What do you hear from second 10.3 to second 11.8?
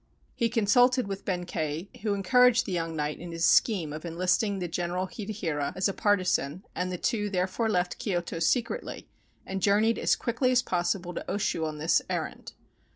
as possible to Oshu on